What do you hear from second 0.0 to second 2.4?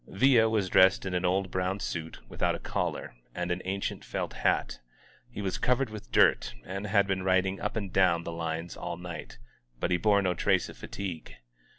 Villa was dressed in an old brown suit,